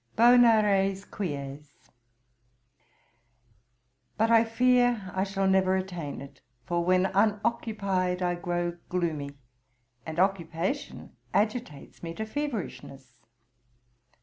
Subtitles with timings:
[0.15, 1.91] Bona res quies:
[4.17, 9.37] but I fear I shall never attain it: for, when unoccupied, I grow gloomy,
[10.03, 13.13] and occupation agitates me to feverishness.